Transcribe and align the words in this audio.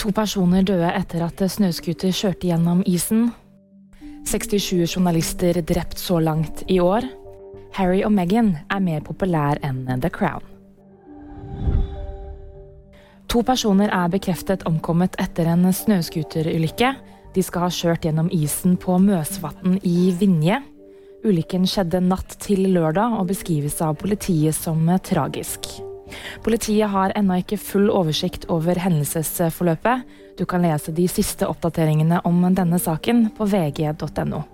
To 0.00 0.08
personer 0.16 0.64
døde 0.64 0.88
etter 0.96 1.20
at 1.26 1.42
snøscooter 1.52 2.14
kjørte 2.16 2.48
gjennom 2.48 2.78
isen. 2.88 3.26
67 4.24 4.94
journalister 4.94 5.58
drept 5.60 6.00
så 6.00 6.16
langt 6.24 6.62
i 6.72 6.78
år. 6.80 7.04
Harry 7.76 8.00
og 8.06 8.14
Meghan 8.16 8.54
er 8.72 8.80
mer 8.80 9.02
populær 9.04 9.60
enn 9.66 9.84
The 10.00 10.08
Crown. 10.08 10.46
To 13.30 13.44
personer 13.46 13.92
er 13.92 14.08
bekreftet 14.10 14.64
omkommet 14.66 15.20
etter 15.20 15.52
en 15.52 15.68
snøscooterulykke. 15.68 16.94
De 17.36 17.44
skal 17.44 17.66
ha 17.66 17.70
kjørt 17.70 18.08
gjennom 18.08 18.32
isen 18.32 18.80
på 18.80 18.96
Møsvatn 19.04 19.76
i 19.84 20.14
Vinje. 20.16 20.62
Ulykken 21.28 21.68
skjedde 21.68 22.00
natt 22.00 22.40
til 22.40 22.64
lørdag 22.72 23.20
og 23.20 23.28
beskrives 23.28 23.76
av 23.84 24.00
politiet 24.00 24.56
som 24.56 24.88
tragisk. 25.04 25.89
Politiet 26.44 26.90
har 26.92 27.14
ennå 27.18 27.40
ikke 27.42 27.58
full 27.60 27.90
oversikt 27.90 28.46
over 28.52 28.78
hendelsesforløpet. 28.80 30.06
Du 30.38 30.46
kan 30.48 30.64
lese 30.64 30.94
de 30.96 31.06
siste 31.10 31.48
oppdateringene 31.48 32.22
om 32.24 32.42
denne 32.54 32.78
saken 32.80 33.28
på 33.36 33.48
vg.no. 33.50 34.44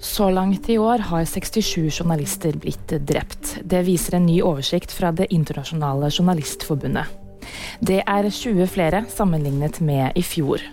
Så 0.00 0.30
langt 0.32 0.68
i 0.72 0.78
år 0.80 1.04
har 1.10 1.24
67 1.28 2.00
journalister 2.00 2.56
blitt 2.56 2.94
drept. 3.06 3.58
Det 3.62 3.82
viser 3.84 4.16
en 4.16 4.26
ny 4.26 4.40
oversikt 4.40 4.92
fra 4.96 5.12
Det 5.12 5.28
internasjonale 5.28 6.08
journalistforbundet. 6.10 7.04
Det 7.80 8.00
er 8.06 8.30
20 8.30 8.66
flere 8.72 9.04
sammenlignet 9.12 9.80
med 9.84 10.16
i 10.16 10.22
fjor. 10.24 10.64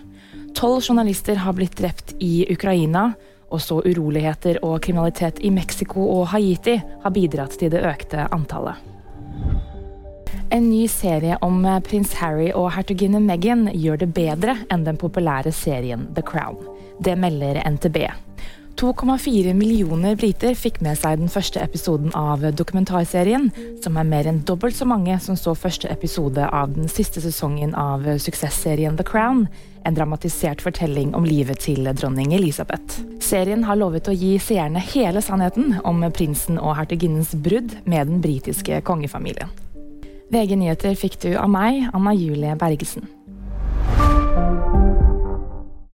Tolv 0.56 0.80
journalister 0.82 1.36
har 1.44 1.52
blitt 1.52 1.76
drept 1.76 2.16
i 2.24 2.46
Ukraina. 2.50 3.12
Også 3.52 3.82
uroligheter 3.84 4.58
og 4.64 4.80
kriminalitet 4.84 5.40
i 5.44 5.50
Mexico 5.52 6.08
og 6.18 6.28
Haiti 6.32 6.78
har 7.04 7.12
bidratt 7.14 7.60
til 7.60 7.72
det 7.72 7.84
økte 7.84 8.26
antallet. 8.32 8.80
En 10.50 10.70
ny 10.70 10.88
serie 10.88 11.36
om 11.44 11.60
prins 11.84 12.14
Harry 12.16 12.48
og 12.56 12.70
hertuginne 12.72 13.20
Meghan 13.20 13.66
gjør 13.68 13.98
det 14.00 14.06
bedre 14.16 14.54
enn 14.72 14.86
den 14.86 14.96
populære 14.96 15.52
serien 15.52 16.06
The 16.16 16.24
Crown. 16.24 16.56
Det 17.04 17.18
melder 17.20 17.60
NTB. 17.68 17.98
2,4 18.80 19.52
millioner 19.58 20.16
briter 20.16 20.54
fikk 20.56 20.78
med 20.86 20.96
seg 20.96 21.18
den 21.20 21.28
første 21.28 21.60
episoden 21.60 22.14
av 22.16 22.46
dokumentarserien, 22.56 23.50
som 23.84 23.98
er 24.00 24.08
mer 24.08 24.30
enn 24.30 24.40
dobbelt 24.48 24.78
så 24.78 24.88
mange 24.88 25.18
som 25.20 25.36
så 25.36 25.52
første 25.58 25.90
episode 25.92 26.46
av 26.48 26.72
den 26.78 26.88
siste 26.88 27.20
sesongen 27.20 27.76
av 27.76 28.06
suksessserien 28.22 28.96
The 28.96 29.04
Crown, 29.04 29.48
en 29.84 30.00
dramatisert 30.00 30.64
fortelling 30.64 31.12
om 31.18 31.28
livet 31.28 31.60
til 31.66 31.90
dronning 31.92 32.32
Elisabeth. 32.38 33.02
Serien 33.20 33.68
har 33.68 33.82
lovet 33.82 34.08
å 34.08 34.16
gi 34.16 34.36
seerne 34.40 34.80
hele 34.94 35.20
sannheten 35.20 35.80
om 35.84 36.06
prinsen 36.08 36.56
og 36.56 36.78
hertuginnens 36.80 37.36
brudd 37.36 37.82
med 37.84 38.06
den 38.08 38.22
britiske 38.24 38.80
kongefamilien. 38.86 39.67
VG 40.28 40.58
nyheter 40.60 40.96
fikk 40.98 41.16
du 41.22 41.30
av 41.40 41.48
meg, 41.48 41.86
Anna 41.96 42.12
Julie 42.12 42.56
Bergesen. 42.60 43.17